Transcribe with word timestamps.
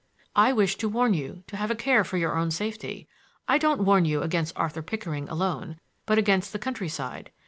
"I 0.35 0.51
wished 0.51 0.79
to 0.79 0.89
warn 0.89 1.13
you 1.13 1.43
to 1.45 1.55
have 1.57 1.69
a 1.69 1.75
care 1.75 2.03
for 2.03 2.17
your 2.17 2.35
own 2.35 2.49
safety. 2.49 3.07
I 3.47 3.59
don't 3.59 3.85
warn 3.85 4.03
you 4.03 4.23
against 4.23 4.57
Arthur 4.57 4.81
Pickering 4.81 5.29
alone, 5.29 5.79
but 6.07 6.17
against 6.17 6.53
the 6.53 6.57
countryside. 6.57 7.29